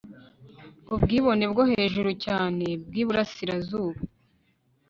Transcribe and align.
Ubwibonebwohejuru 0.95 2.11
cyane 2.25 2.65
bwiburasirazuba 2.87 3.99